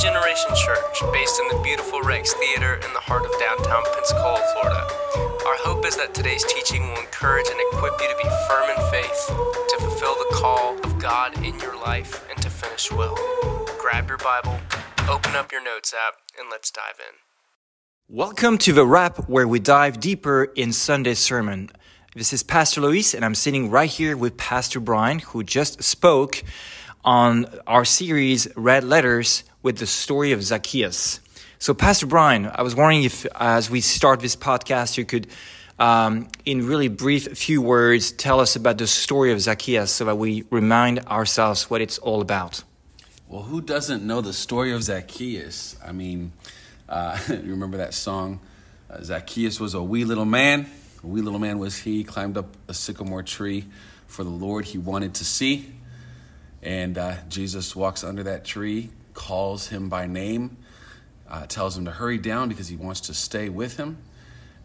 [0.00, 4.88] Generation Church, based in the beautiful Rex Theater in the heart of downtown Pensacola, Florida.
[5.44, 8.90] Our hope is that today's teaching will encourage and equip you to be firm in
[8.90, 13.14] faith, to fulfill the call of God in your life, and to finish well.
[13.78, 14.58] Grab your Bible,
[15.06, 17.14] open up your notes app, and let's dive in.
[18.08, 21.68] Welcome to the wrap where we dive deeper in Sunday's sermon.
[22.16, 26.42] This is Pastor Loïs, and I'm sitting right here with Pastor Bryan, who just spoke
[27.04, 31.20] on our series Red Letters with the story of Zacchaeus.
[31.58, 35.26] So, Pastor Bryan, I was wondering if, as we start this podcast, you could,
[35.78, 40.16] um, in really brief few words, tell us about the story of Zacchaeus so that
[40.16, 42.64] we remind ourselves what it's all about.
[43.28, 45.76] Well, who doesn't know the story of Zacchaeus?
[45.86, 46.32] I mean,
[46.88, 48.40] uh, you remember that song?
[48.90, 50.68] Uh, Zacchaeus was a wee little man.
[51.04, 53.66] A wee little man was he, climbed up a sycamore tree
[54.06, 55.72] for the Lord he wanted to see.
[56.62, 60.56] And uh, Jesus walks under that tree, calls him by name,
[61.28, 63.98] uh, tells him to hurry down because he wants to stay with him.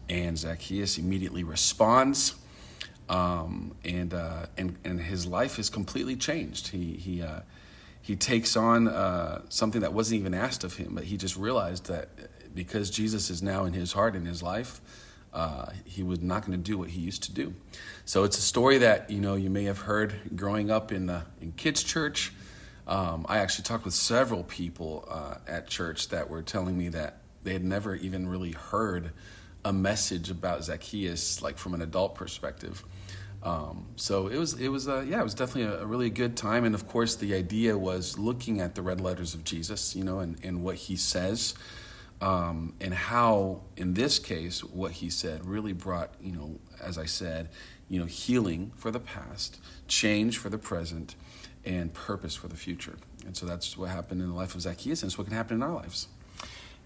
[0.08, 2.34] And Zacchaeus immediately responds.
[3.10, 6.68] Um, and, uh, and, and his life is completely changed.
[6.68, 7.40] He, he, uh,
[8.00, 11.88] he takes on uh, something that wasn't even asked of him, but he just realized
[11.88, 12.08] that
[12.54, 14.80] because Jesus is now in his heart, in his life,
[15.34, 17.52] uh, he was not going to do what he used to do.
[18.06, 21.24] So it's a story that you know you may have heard growing up in the
[21.42, 22.32] in kids' church.
[22.86, 27.18] Um, I actually talked with several people uh, at church that were telling me that
[27.42, 29.12] they had never even really heard
[29.64, 32.84] a message about Zacchaeus, like from an adult perspective.
[33.42, 36.36] Um, so it was, it was, uh, yeah, it was definitely a, a, really good
[36.36, 36.64] time.
[36.64, 40.18] And of course, the idea was looking at the red letters of Jesus, you know,
[40.18, 41.54] and, and what he says,
[42.20, 47.06] um, and how, in this case, what he said really brought, you know, as I
[47.06, 47.50] said,
[47.88, 51.14] you know, healing for the past, change for the present,
[51.66, 52.96] and purpose for the future.
[53.26, 55.56] And so that's what happened in the life of Zacchaeus, and it's what can happen
[55.56, 56.08] in our lives.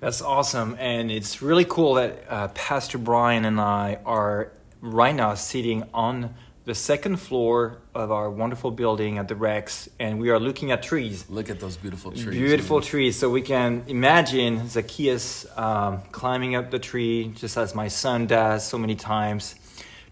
[0.01, 0.77] That's awesome.
[0.81, 6.35] And it's really cool that uh, Pastor Bryan and I are right now sitting on
[6.65, 10.83] the second floor of our wonderful building at the Rex, and we are looking at
[10.83, 11.29] trees.
[11.29, 12.27] Look at those beautiful trees.
[12.27, 13.19] Beautiful trees.
[13.19, 18.67] So we can imagine Zacchaeus um, climbing up the tree, just as my son does
[18.67, 19.55] so many times,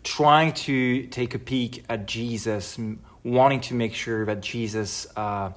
[0.02, 2.78] trying to take a peek at Jesus,
[3.32, 5.52] wanting to make sure that Jesus uh,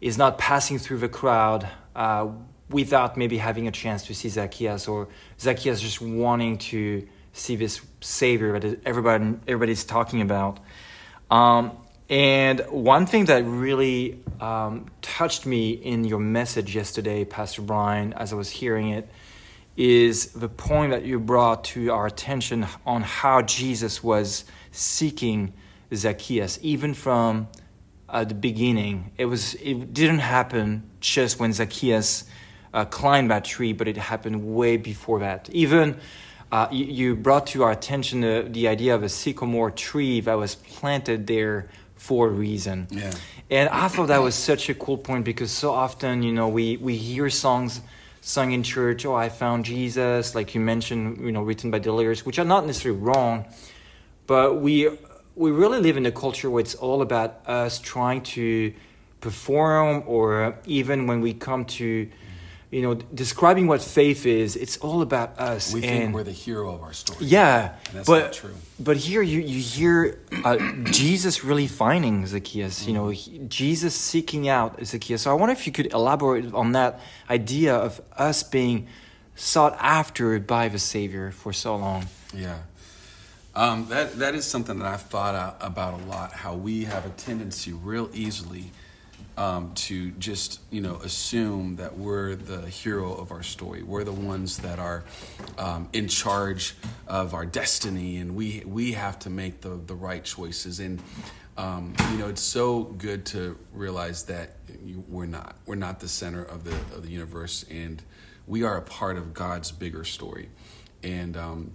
[0.00, 1.68] is not passing through the crowd.
[1.94, 2.28] Uh,
[2.70, 5.08] without maybe having a chance to see Zacchaeus, or
[5.40, 10.60] Zacchaeus just wanting to see this savior that everybody everybody's talking about.
[11.30, 11.72] Um,
[12.08, 18.32] and one thing that really um, touched me in your message yesterday, Pastor Bryan, as
[18.32, 19.08] I was hearing it,
[19.76, 25.52] is the point that you brought to our attention on how Jesus was seeking
[25.94, 27.48] Zacchaeus, even from
[28.08, 29.12] uh, the beginning.
[29.16, 32.24] It was it didn't happen just when Zacchaeus
[32.72, 35.48] uh, climbed that tree, but it happened way before that.
[35.50, 35.96] Even
[36.50, 40.34] uh, you, you, brought to our attention the, the idea of a sycamore tree that
[40.34, 42.86] was planted there for a reason.
[42.90, 43.12] Yeah.
[43.50, 46.78] And I thought that was such a cool point because so often, you know, we,
[46.78, 47.82] we hear songs
[48.20, 51.92] sung in church, oh, I found Jesus, like you mentioned, you know, written by the
[51.92, 53.46] lyrics, which are not necessarily wrong,
[54.26, 54.90] but we
[55.38, 58.74] we really live in a culture where it's all about us trying to
[59.20, 62.08] perform or even when we come to
[62.70, 65.72] you know, describing what faith is, it's all about us.
[65.72, 67.24] We and, think we're the hero of our story.
[67.24, 67.76] Yeah,
[68.06, 68.54] but, not true.
[68.78, 74.50] But here you, you hear uh, Jesus really finding Zacchaeus, you know, he, Jesus seeking
[74.50, 75.22] out Zacchaeus.
[75.22, 77.00] So I wonder if you could elaborate on that
[77.30, 78.86] idea of us being
[79.34, 82.06] sought after by the Savior for so long.
[82.34, 82.58] Yeah.
[83.58, 87.10] Um, that, that is something that I've thought about a lot, how we have a
[87.10, 88.72] tendency real easily–
[89.38, 93.82] um, to just you know assume that we're the hero of our story.
[93.82, 95.04] We're the ones that are
[95.56, 96.74] um, in charge
[97.06, 100.80] of our destiny, and we we have to make the the right choices.
[100.80, 101.00] And
[101.56, 104.56] um, you know, it's so good to realize that
[105.08, 105.56] we're not.
[105.66, 108.02] We're not the center of the of the universe, and
[108.48, 110.48] we are a part of God's bigger story.
[111.04, 111.74] And um,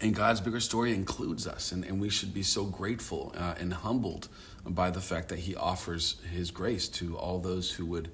[0.00, 3.72] and God's bigger story includes us, and, and we should be so grateful uh, and
[3.72, 4.28] humbled
[4.66, 8.10] by the fact that he offers his grace to all those who would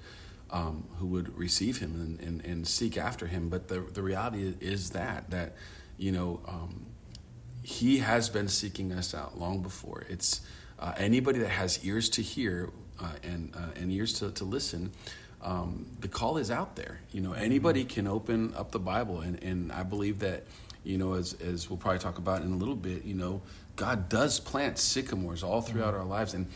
[0.51, 3.47] um, who would receive him and, and, and, seek after him.
[3.47, 5.55] But the, the reality is that that
[5.97, 6.87] you know um,
[7.63, 10.03] he has been seeking us out long before.
[10.09, 10.41] It's
[10.79, 12.69] uh, anybody that has ears to hear
[12.99, 14.91] uh, and uh, and ears to, to listen.
[15.41, 16.99] Um, the call is out there.
[17.11, 20.43] You know, anybody can open up the Bible, and, and I believe that,
[20.83, 23.41] you know, as, as we'll probably talk about in a little bit, you know,
[23.75, 26.33] God does plant sycamores all throughout our lives.
[26.33, 26.47] And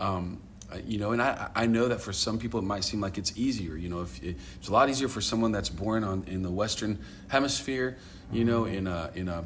[0.00, 0.38] um,
[0.72, 3.18] Uh, you know, and I, I know that for some people it might seem like
[3.18, 3.76] it's easier.
[3.76, 6.96] You know, if it's a lot easier for someone that's born on in the Western
[7.28, 7.96] Hemisphere,
[8.32, 9.42] you know, in a in a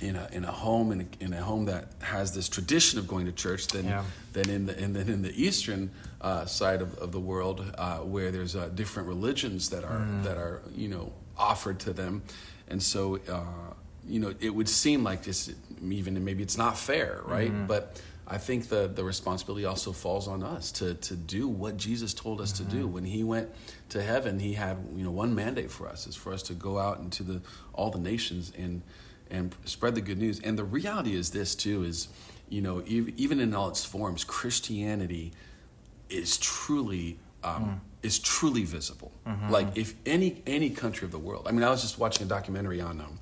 [0.00, 3.06] in a in a home in a, in a home that has this tradition of
[3.06, 4.04] going to church than Yeah.
[4.32, 5.90] than in the in the, in the Eastern
[6.20, 10.36] uh, side of, of the world uh, where there's uh, different religions that are that
[10.36, 12.22] are you know offered to them,
[12.70, 13.18] and so.
[13.28, 13.74] Uh,
[14.08, 15.52] you know, it would seem like this,
[15.88, 17.52] even maybe it's not fair, right?
[17.68, 22.14] But I think the the responsibility also falls on us to to do what Jesus
[22.14, 22.86] told us to do.
[22.88, 23.50] When He went
[23.90, 26.78] to heaven, He had you know one mandate for us is for us to go
[26.78, 27.40] out into the
[27.72, 28.82] all the nations and
[29.30, 30.40] and spread the good news.
[30.40, 32.08] And the reality is this too: is
[32.48, 35.32] you know even in all its forms, Christianity
[36.08, 39.12] is truly um, is truly visible.
[39.50, 41.46] Like if any any country of the world.
[41.48, 43.18] I mean, I was just watching a documentary on um,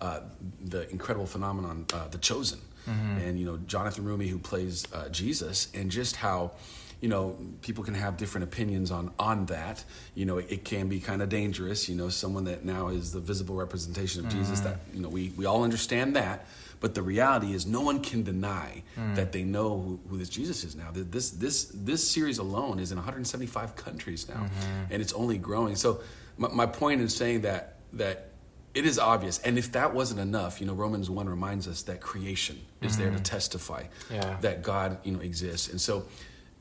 [0.00, 0.20] uh,
[0.64, 5.68] the incredible phenomenon, uh, The Chosen, and you know Jonathan Roumie who plays uh, Jesus,
[5.74, 6.52] and just how.
[7.00, 9.84] You know, people can have different opinions on on that.
[10.14, 11.88] You know, it, can be kind of dangerous.
[11.88, 14.60] You know, someone that now is the visible representation of Jesus.
[14.60, 14.68] Mm-hmm.
[14.68, 16.46] That you know, we we all understand that.
[16.80, 19.14] But the reality is, no one can deny mm.
[19.14, 20.88] that they know who, who this Jesus is now.
[20.92, 24.84] This this this series alone is in 175 countries now, mm-hmm.
[24.92, 25.76] and it's only growing.
[25.76, 26.00] So,
[26.38, 28.28] my, my point in saying that that
[28.72, 32.00] it is obvious, and if that wasn't enough, you know, Romans one reminds us that
[32.00, 33.22] creation is there to mm-hmm.
[33.24, 34.38] testify Yeah.
[34.40, 36.06] that God, you know, exists, and so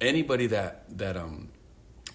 [0.01, 1.50] anybody that that um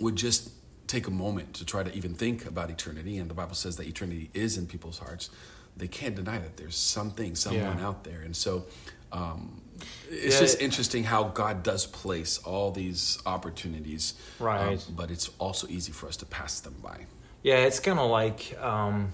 [0.00, 0.50] would just
[0.86, 3.86] take a moment to try to even think about eternity, and the Bible says that
[3.86, 5.30] eternity is in people's hearts,
[5.76, 7.86] they can't deny that there's something, someone Yeah.
[7.88, 8.20] out there.
[8.20, 8.66] And so
[9.12, 9.62] um,
[10.10, 10.40] it's Yeah.
[10.40, 14.14] just interesting how God does place all these opportunities.
[14.40, 14.84] um, Right.
[14.90, 17.06] but it's also easy for us to pass them by.
[17.42, 19.12] Yeah, it's kind of like um,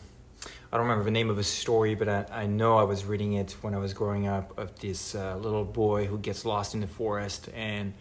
[0.73, 3.34] I don't remember the name of the story, but I, I know I was reading
[3.34, 6.81] it when I was growing up of this uh, little boy who gets lost in
[6.81, 7.93] the forest and.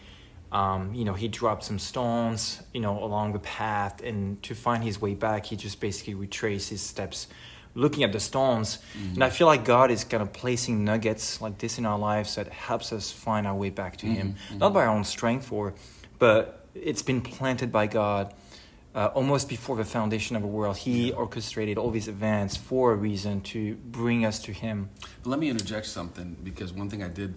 [0.51, 4.83] Um, you know, he dropped some stones, you know, along the path, and to find
[4.83, 7.27] his way back, he just basically retraced his steps,
[7.75, 8.79] looking at the stones.
[9.13, 12.35] And I feel like God is kind of placing nuggets like this in our lives
[12.35, 15.75] that helps us find our way back to Him, not by our own strength, or,
[16.17, 18.33] but it's been planted by God
[18.95, 20.77] uh, almost before the foundation of the world.
[20.77, 24.89] He orchestrated all these events for a reason to bring us to Him.
[25.23, 27.35] But let me interject something because one thing I did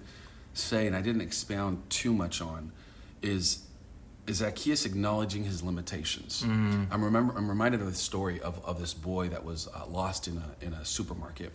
[0.55, 2.73] say and I didn't expound too much on
[3.23, 3.67] is
[4.27, 6.43] is Zacchaeus acknowledging his limitations.
[6.45, 10.29] I'm remember I'm reminded of the story of, of this boy that was uh, lost
[10.29, 11.53] in a in a supermarket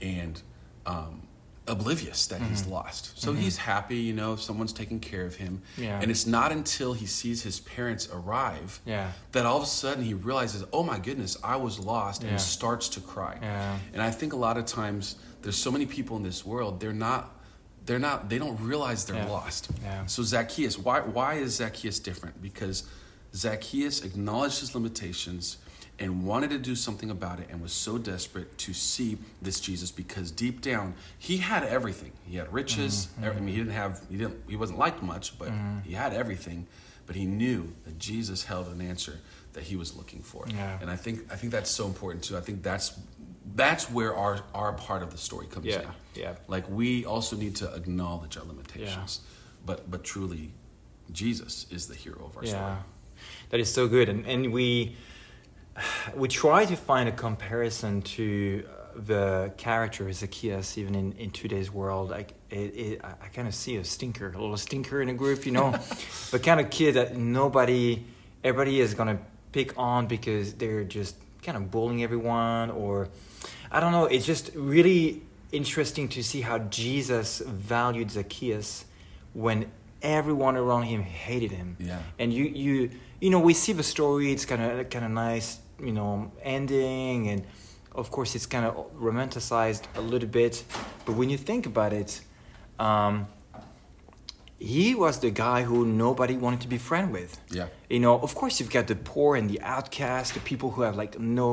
[0.00, 0.42] and
[0.84, 1.22] um,
[1.68, 3.18] oblivious that he's lost.
[3.18, 5.62] So he's happy, you know, someone's taking care of him.
[5.78, 6.00] Yeah.
[6.02, 9.12] And it's not until he sees his parents arrive Yeah.
[9.30, 12.30] that all of a sudden he realizes, oh my goodness, I was lost, Yeah.
[12.30, 13.38] and starts to cry.
[13.92, 16.92] And I think a lot of times there's so many people in this world, they're
[16.92, 17.40] not
[17.86, 19.26] they're not they don't realize they're Yeah.
[19.28, 19.70] lost.
[19.82, 20.06] Yeah.
[20.06, 22.40] So Zacchaeus, why why is Zacchaeus different?
[22.42, 22.84] Because
[23.34, 25.56] Zacchaeus acknowledged his limitations
[25.98, 29.90] and wanted to do something about it and was so desperate to see this Jesus
[29.90, 32.12] because deep down he had everything.
[32.24, 33.08] He had riches.
[33.20, 33.24] Mm-hmm.
[33.24, 35.50] I mean he didn't have he didn't he wasn't liked much, but
[35.84, 36.66] he had everything.
[37.06, 39.18] But he knew that Jesus held an answer
[39.54, 40.46] that he was looking for.
[40.48, 40.78] Yeah.
[40.80, 42.36] And I think I think that's so important too.
[42.36, 42.92] I think that's
[43.54, 45.88] that's where our our part of the story comes Yeah, in.
[46.14, 46.34] yeah.
[46.48, 49.20] Like we also need to acknowledge our limitations.
[49.64, 50.52] But but truly
[51.12, 52.60] Jesus is the hero of our story.
[52.62, 52.76] Yeah,
[53.50, 54.96] that is so good, and and we
[56.14, 61.70] we try to find a comparison to uh, the character Zacchaeus, even in, in today's
[61.72, 62.10] world.
[62.10, 65.14] Like it, it, I, I kind of see a stinker, a little stinker in a
[65.14, 65.70] group, you know,
[66.30, 68.04] the kind of kid that nobody,
[68.44, 69.18] everybody is gonna
[69.52, 73.08] pick on because they're just kind of bullying everyone, or
[73.70, 74.04] I don't know.
[74.06, 78.84] It's just really interesting to see how Jesus valued Zacchaeus
[79.34, 79.66] when
[80.00, 82.00] everyone around him hated him Yeah.
[82.18, 85.60] and you you you know we see the story it's kind of kind of nice
[85.80, 87.44] you know ending and
[87.94, 90.64] of course it's kind of romanticized a little bit
[91.06, 92.20] but when you think about it
[92.80, 93.28] um,
[94.62, 97.66] he was the guy who nobody wanted to be friend with Yeah.
[97.94, 100.96] you know of course you've got the poor and the outcast the people who have
[101.02, 101.48] like no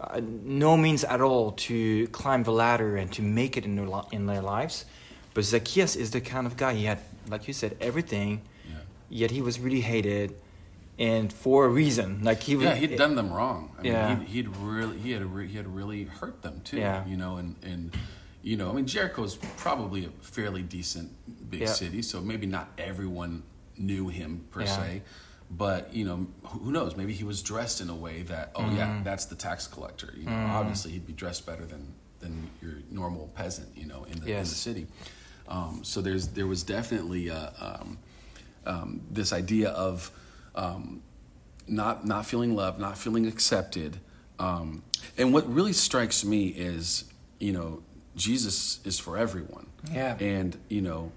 [0.00, 0.20] uh,
[0.64, 4.08] no means at all to climb the ladder and to make it in their, li-
[4.16, 4.84] in their lives
[5.34, 6.98] but zacchaeus is the kind of guy he had
[7.34, 8.30] like you said everything
[8.70, 8.76] Yeah.
[9.22, 10.28] yet he was really hated
[10.98, 13.60] and for a reason like he was Yeah, he'd done them wrong.
[13.78, 14.08] I Yeah.
[14.08, 16.76] mean, he'd, he'd really he had re- he had really hurt them too.
[16.78, 17.04] Yeah.
[17.10, 17.82] You know, and and
[18.44, 21.10] you know, I mean, Jericho's probably a fairly decent
[21.50, 21.72] big Yeah.
[21.72, 23.42] city, so maybe not everyone
[23.78, 24.76] knew him per Yeah.
[24.76, 25.02] se.
[25.50, 26.96] But you know, who knows?
[26.96, 28.76] Maybe he was dressed in a way that, oh Mm-hmm.
[28.76, 30.12] yeah, that's the tax collector.
[30.16, 33.68] You know, obviously he'd be dressed better than than your normal peasant.
[33.76, 34.86] You know, in the in the city.
[35.48, 37.98] Um, so there's there was definitely a, um,
[38.66, 40.10] um, this idea of
[40.54, 41.02] um,
[41.68, 44.00] not not feeling loved, not feeling accepted.
[44.38, 44.82] Um,
[45.18, 47.04] and what really strikes me is,
[47.38, 47.82] you know,
[48.16, 49.66] Jesus is for everyone.
[49.92, 50.16] Yeah.
[50.18, 51.12] And you know,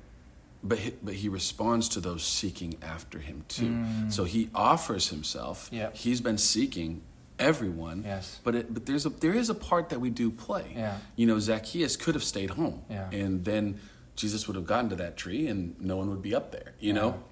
[0.63, 3.85] but he, but he responds to those seeking after him too.
[4.09, 5.69] So he offers himself.
[5.71, 5.77] Mm.
[5.77, 5.89] Yeah.
[5.93, 7.01] He's been seeking
[7.39, 8.03] everyone.
[8.05, 8.39] Yes.
[8.43, 10.73] But it, but there's a there is a part that we do play.
[10.75, 10.97] Yeah.
[11.15, 12.83] You know, Zacchaeus could have stayed home.
[12.89, 13.09] Yeah.
[13.11, 13.79] And then
[14.15, 16.91] Jesus would have gotten to that tree and no one would be up there, you
[16.91, 17.23] know?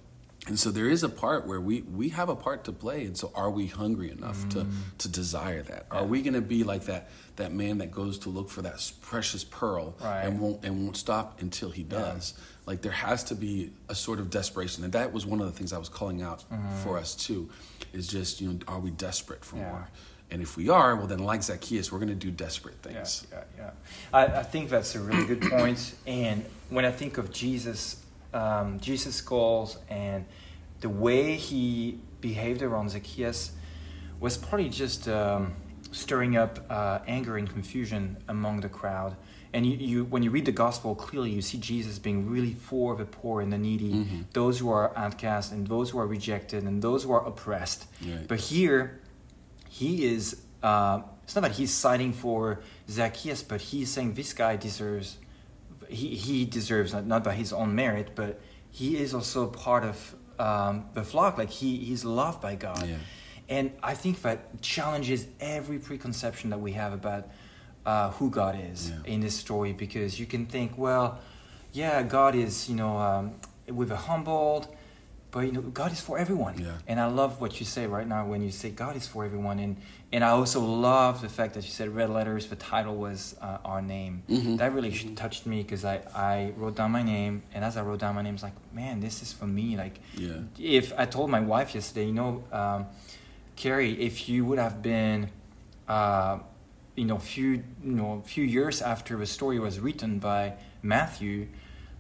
[0.48, 3.06] And so there is a part where we, we have a part to play.
[3.06, 4.72] And so are we hungry enough to, Mm.
[5.00, 5.88] to desire that?
[5.90, 8.92] Are we going to be like that, that man that goes to look for that
[9.02, 10.22] precious pearl Right.
[10.24, 12.36] and won't, and won't stop until he does?
[12.68, 14.84] Like there has to be a sort of desperation.
[14.84, 16.44] And that was one of the things I was calling out
[16.84, 17.50] for us too,
[17.94, 19.66] is just, you know, are we desperate for Mm-hmm.
[19.66, 19.72] Yeah.
[19.72, 19.90] more?
[20.32, 23.28] And if we are, well, then like Zacchaeus, we're going to do desperate Yeah, things.
[23.32, 23.70] yeah, yeah.
[24.12, 25.94] I, I think that's a really good point.
[26.08, 27.98] And when I think of Jesus,
[28.36, 30.26] um, Jesus' goals and
[30.82, 33.54] the way he behaved around Zacchaeus
[34.20, 35.54] was probably just um,
[35.92, 39.16] stirring up uh, anger and confusion among the crowd.
[39.54, 42.96] And you, you, when you read the gospel, clearly you see Jesus being really for
[42.96, 46.82] the poor and the needy, those who are outcast and those who are rejected and
[46.82, 47.88] those who are oppressed.
[48.06, 48.28] Right.
[48.28, 49.00] But here,
[49.70, 54.56] he is uh, it's not that he's citing for zacchaeus but he's saying this guy
[54.56, 55.18] deserves
[55.90, 58.40] he, he deserves not, not by his own merit but
[58.72, 62.98] he is also part of um, the flock like he, he's loved by god Yeah.
[63.50, 67.28] and i think that challenges every preconception that we have about
[67.86, 69.14] uh, who god is Yeah.
[69.14, 71.20] in this story because you can think well
[71.74, 73.34] yeah god is you know um,
[73.68, 74.68] with a humbled
[75.36, 76.78] but you know god is for everyone Yeah.
[76.88, 79.58] and I love what you say right now when you say God is for everyone.
[79.66, 79.74] And,
[80.14, 83.58] and I also love the fact that you said red letters, the title was uh,
[83.70, 84.14] our name.
[84.30, 84.56] Mm-hmm.
[84.60, 85.96] That really sh touched me because I,
[86.34, 87.34] I wrote down my name.
[87.54, 89.68] And as I wrote down my name, it's like, man, this is for me.
[89.84, 90.40] Like, Yeah.
[90.58, 92.86] if I told my wife yesterday, you know, um,
[93.62, 95.30] Carrie, if you would have been,
[95.98, 96.40] uh,
[96.96, 97.50] you know, few,
[97.84, 101.36] you know, few years after the story was written by Matthew,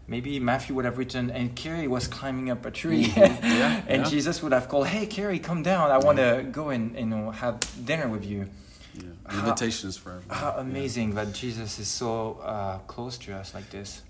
[0.07, 4.09] maybe Matthew would have written, and Carrie was climbing up a tree, Yeah, and yeah.
[4.09, 5.91] Jesus would have called, "Hey, Carrie, come down.
[5.91, 8.47] I want to go and you know have dinner with you."
[8.93, 9.01] Yeah.
[9.27, 10.37] The How- invitation is for everyone.
[10.37, 10.61] How Yeah.
[10.61, 14.01] amazing that Jesus is so uh, close to us like this.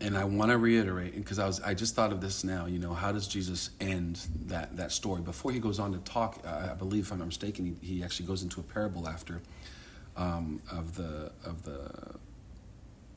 [0.00, 2.66] And I want to reiterate because I was I just thought of this now.
[2.66, 6.38] You know, how does Jesus end that that story before he goes on to talk?
[6.44, 9.42] Uh, I believe, if I'm not mistaken, he, he actually goes into a parable after
[10.16, 11.90] um, of the of the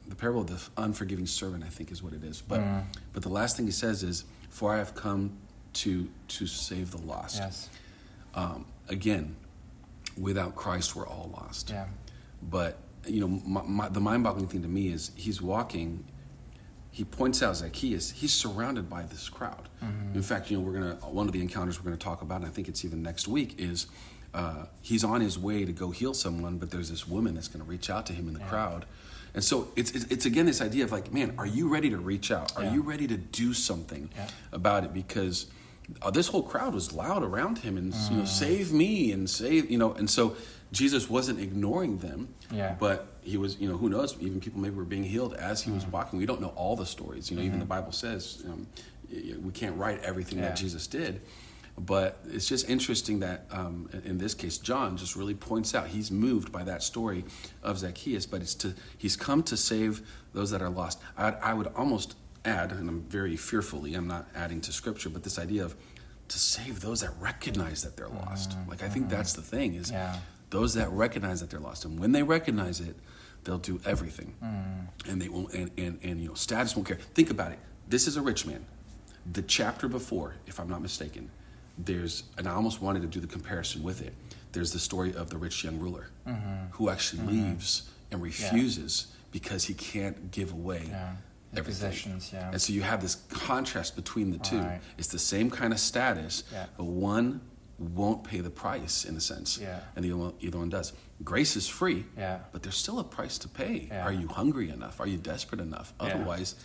[0.07, 1.63] the parable of the unforgiving servant.
[1.63, 2.41] I think is what it is.
[2.41, 2.83] But Mm.
[3.13, 5.31] but the last thing he says is, "For I have come
[5.73, 7.69] to to save the lost." Yes.
[8.35, 9.35] Um, again,
[10.17, 11.69] without Christ, we're all lost.
[11.69, 11.85] Yeah.
[12.41, 12.77] But
[13.07, 16.05] you know, my, my, the mind-boggling thing to me is he's walking.
[16.91, 18.11] He points out Zacchaeus.
[18.11, 19.69] He's surrounded by this crowd.
[19.83, 20.15] Mm-hmm.
[20.15, 22.45] In fact, you know, we're gonna one of the encounters we're gonna talk about, and
[22.45, 23.87] I think it's even next week, is
[24.33, 27.63] uh, he's on his way to go heal someone, but there's this woman that's gonna
[27.63, 28.85] reach out to him in the crowd,
[29.33, 31.97] and so it's, it's it's again this idea of like, man, are you ready to
[31.97, 32.55] reach out?
[32.57, 32.73] Are Yeah.
[32.73, 34.27] you ready to do something Yeah.
[34.51, 34.93] about it?
[34.93, 35.47] Because
[36.01, 38.11] uh, this whole crowd was loud around him and Mm.
[38.11, 40.35] you know save me and save you know and so
[40.71, 42.75] jesus wasn't ignoring them Yeah.
[42.79, 45.71] but he was you know who knows even people maybe were being healed as he
[45.71, 45.91] was Mm.
[45.91, 48.67] walking we don't know all the stories you know even the bible says um,
[49.43, 50.45] we can't write everything Yeah.
[50.49, 51.19] that jesus did
[51.85, 56.11] but it's just interesting that um, in- this case john just really points out he's
[56.11, 57.25] moved by that story
[57.63, 60.01] of zacchaeus but it's to he's come to save
[60.33, 60.99] those that are lost.
[61.17, 65.23] I, I would almost add and i'm very fearfully i'm not adding to scripture but
[65.23, 65.75] this idea of
[66.27, 68.51] to save those that recognize that they're lost.
[68.51, 68.69] Mm-hmm.
[68.69, 69.15] Like i think mm-hmm.
[69.15, 70.17] that's the thing is Yeah.
[70.49, 72.95] those that recognize that they're lost and when they recognize it
[73.43, 74.35] they'll do everything.
[74.43, 75.09] Mm.
[75.11, 76.99] And they won't and, and and you know status won't care.
[77.15, 77.59] Think about it.
[77.87, 78.65] This is a rich man.
[79.31, 81.29] The chapter before if i'm not mistaken
[81.77, 84.13] there's and i almost wanted to do the comparison with it
[84.51, 86.09] there's the story of the rich young ruler
[86.71, 91.15] who actually leaves and refuses because he can't give away Yeah.
[91.53, 91.89] The everything.
[91.89, 92.49] possessions, yeah.
[92.51, 94.81] and so you have this contrast between the two Right.
[94.97, 96.67] it's the same kind of status Yeah.
[96.77, 97.41] but one
[97.77, 99.79] won't pay the price in a sense Yeah.
[99.95, 102.39] and the other one, the other one does grace is free Yeah.
[102.51, 104.05] but there's still a price to pay Yeah.
[104.05, 106.07] are you hungry enough are you desperate enough Yeah.
[106.07, 106.55] otherwise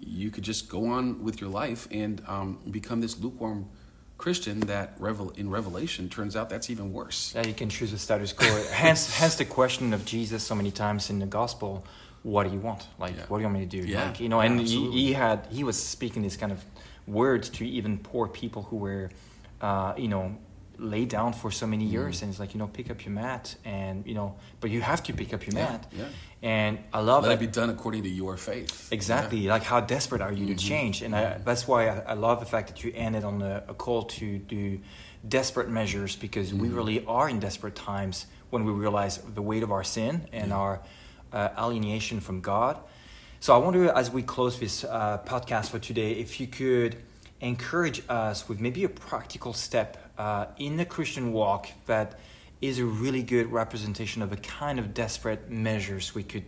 [0.00, 3.68] you could just go on with your life and um, become this lukewarm
[4.18, 7.98] christian that revel- in revelation turns out that's even worse Yeah, you can choose a
[7.98, 8.48] status quo.
[8.72, 11.84] hence, hence the question of Jesus so many times in the gospel:
[12.24, 12.82] What do you want?
[12.98, 13.26] Like, Yeah.
[13.28, 13.86] what do you want me to do?
[13.88, 16.60] Yeah, Like, you know, and he, he had he was speaking these kind of
[17.06, 19.10] words to even poor people who were,
[19.60, 20.36] uh, you know,
[20.78, 23.56] laid down for so many years, and it's like you know, pick up your mat,
[23.64, 25.86] and you know, but you have to pick up your Yeah, mat.
[25.92, 26.04] yeah.
[26.40, 27.34] And I love Let that.
[27.42, 28.92] it be done according to your faith.
[28.92, 29.48] Exactly.
[29.48, 31.02] Like, how desperate are you to change?
[31.02, 33.74] And I, that's why I, I love the fact that you ended on a, a
[33.74, 34.78] call to do
[35.28, 39.72] desperate measures because we really are in desperate times when we realize the weight of
[39.72, 40.80] our sin and our
[41.32, 42.78] uh, alienation from God.
[43.40, 46.96] So, I wonder as we close this uh, podcast for today, if you could
[47.40, 52.18] encourage us with maybe a practical step uh, in the Christian walk that
[52.60, 56.44] is a really good representation of the kind of desperate measures we could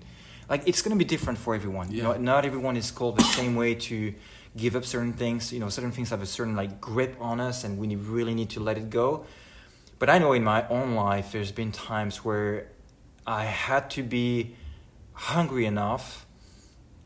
[0.49, 1.91] like it's going to be different for everyone.
[1.93, 2.21] You know Yeah.
[2.33, 4.13] not everyone is called the same way to
[4.57, 5.53] give up certain things.
[5.53, 8.51] You know certain things have a certain like grip on us and we really need
[8.51, 9.25] to let it go.
[10.01, 12.69] But i know in my own life there's been times where
[13.27, 14.57] i had to be
[15.13, 16.27] hungry enough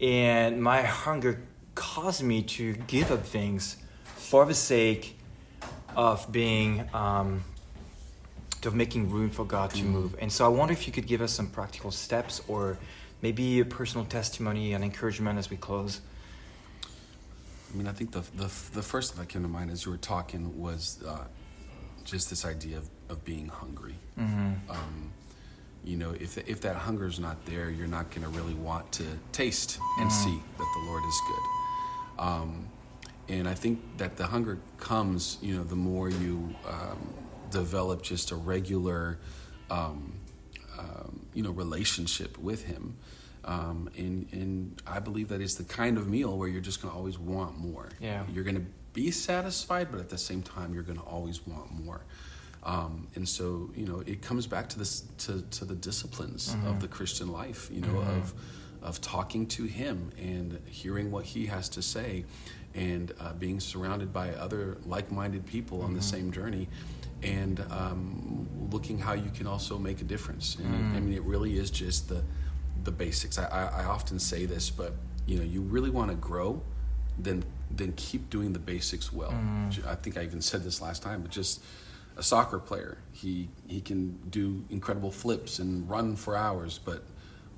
[0.00, 1.42] and my hunger
[1.74, 5.18] caused me to give up things for the sake
[5.96, 7.44] of being um,
[8.66, 10.16] of making room for God to move.
[10.20, 12.78] And so I wonder if you could give us some practical steps or
[13.20, 16.00] maybe a personal testimony and encouragement as we close.
[17.72, 19.90] I mean, I think the, the, the first thing that came to mind as you
[19.90, 21.24] were talking was uh,
[22.04, 23.96] just this idea of, of being hungry.
[24.70, 25.12] Um,
[25.84, 28.90] you know, if, if that hunger is not there, you're not going to really want
[28.92, 32.22] to taste and see that the Lord is good.
[32.24, 32.68] Um,
[33.28, 37.14] and I think that the hunger comes, you know, the more you um,
[37.50, 39.18] develop just a regular,
[39.70, 40.14] um,
[40.78, 42.96] um, you know, relationship with Him.
[43.44, 46.92] Um, and, and I believe that it's the kind of meal where you're just going
[46.92, 47.90] to always want more.
[48.00, 48.24] Yeah.
[48.32, 51.70] You're going to be satisfied, but at the same time, you're going to always want
[51.72, 52.04] more.
[52.62, 56.80] Um, and so, you know, it comes back to this to, to the disciplines of
[56.80, 58.32] the Christian life, you know, of
[58.82, 62.24] of talking to Him and hearing what He has to say,
[62.74, 66.68] and uh, being surrounded by other like-minded people on the same journey,
[67.22, 70.56] and um, looking how you can also make a difference.
[70.56, 72.22] And it, I mean, it really is just the
[72.82, 73.38] the basics.
[73.38, 74.92] I, I, I often say this, but
[75.26, 76.60] you know, you really want to grow,
[77.18, 79.34] then then keep doing the basics well.
[79.88, 81.62] I think I even said this last time, but just
[82.16, 87.02] a soccer player, he he can do incredible flips and run for hours, but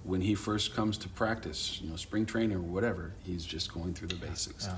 [0.05, 3.93] when he first comes to practice, you know, spring training or whatever, he's just going
[3.93, 4.69] through the basics.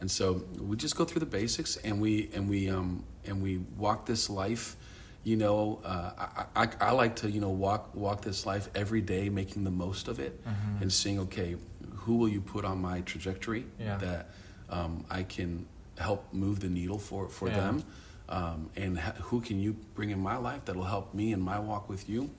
[0.00, 3.58] And so we just go through the basics, and we and we um and we
[3.76, 4.76] walk this life
[5.24, 9.00] you know, uh, I, I, I like to, you know, walk walk this life every
[9.00, 10.40] day, making the most of it,
[10.80, 11.56] and seeing, okay,
[11.96, 13.96] who will you put on my trajectory Yeah.
[13.96, 14.30] that
[14.70, 15.66] um, I can
[15.98, 17.56] help move the needle for for Yeah.
[17.56, 17.82] them,
[18.28, 21.58] um, and ha- who can you bring in my life that'll help me in my
[21.58, 22.30] walk with you,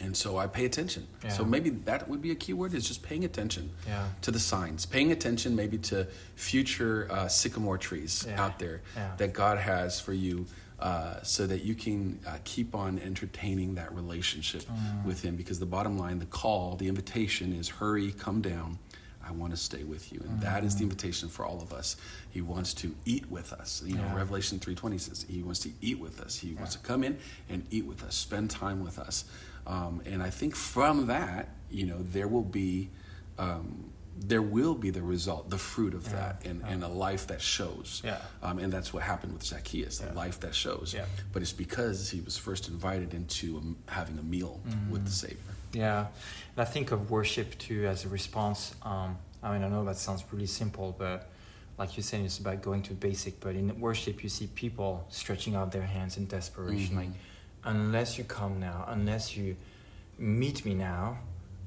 [0.00, 1.06] and so I pay attention.
[1.22, 1.30] Yeah.
[1.30, 4.08] So maybe that would be a key word is just paying attention Yeah.
[4.22, 8.42] to the signs, paying attention maybe to future uh, sycamore trees Yeah.
[8.42, 8.80] out there
[9.18, 10.46] that God has for you
[10.78, 15.04] uh, so that you can uh, keep on entertaining that relationship Mm.
[15.04, 15.34] with Him.
[15.34, 18.78] Because the bottom line, the call, the invitation is hurry, come down.
[19.28, 20.20] I want to stay with you.
[20.24, 20.78] And that is Mm.
[20.78, 21.96] the invitation for all of us.
[22.30, 23.82] He wants to eat with us.
[23.84, 24.14] You know, Yeah.
[24.16, 26.36] Revelation 3.20 says he wants to eat with us.
[26.36, 29.24] He wants to come in and eat with us, spend time with us.
[29.66, 32.90] Um, and I think from that, you know, there will be
[33.38, 37.40] um, there will be the result, the fruit of that, and, and a life that
[37.40, 38.02] shows.
[38.04, 38.18] Yeah.
[38.42, 40.92] Um, and that's what happened with Zacchaeus, a life that shows.
[40.92, 41.04] Yeah.
[41.32, 44.60] But it's because he was first invited into having a meal
[44.90, 45.54] with the Savior.
[45.72, 46.06] Yeah,
[46.56, 48.74] and I think of worship too as a response.
[48.82, 51.30] Um, I mean, I know that sounds really simple, but
[51.78, 53.38] like you're saying, it's about going to basic.
[53.40, 57.10] But in worship, you see people stretching out their hands in desperation, like,
[57.64, 59.56] unless you come now, unless you
[60.18, 61.18] meet me now,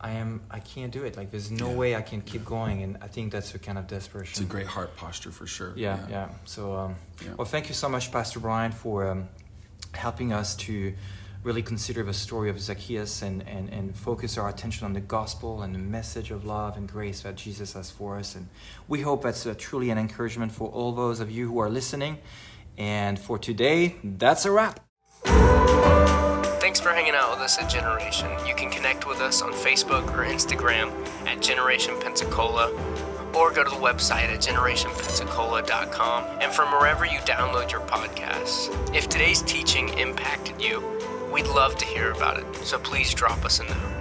[0.01, 1.15] I am, I can't do it.
[1.15, 1.77] Like, there's no Yeah.
[1.77, 2.81] way I can keep going.
[2.83, 4.31] And I think that's a kind of desperation.
[4.43, 5.73] It's a great heart posture for sure.
[5.75, 6.29] Yeah, yeah.
[6.45, 7.35] So, um, Yeah.
[7.37, 9.29] well, thank you so much, Pastor Bryan, for um,
[9.93, 10.93] helping us to
[11.43, 15.63] really consider the story of Zacchaeus and, and, and focus our attention on the gospel
[15.63, 18.36] and the message of love and grace that Jesus has for us.
[18.36, 18.47] And
[18.88, 22.19] we hope that's uh, truly an encouragement for all those of you who are listening.
[22.77, 24.80] And for today, that's a wrap.
[25.23, 28.30] Thanks for hanging out with us at Generation.
[28.47, 30.91] You can connect with us on Facebook or Instagram
[31.27, 32.71] at Generation Pensacola
[33.34, 38.69] or go to the website at generationpensacola.com and from wherever you download your podcasts.
[38.95, 40.82] If today's teaching impacted you,
[41.32, 44.00] we'd love to hear about it, so please drop us a note.